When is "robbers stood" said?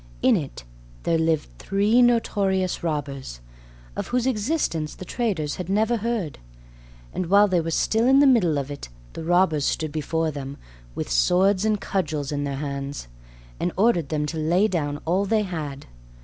9.23-9.91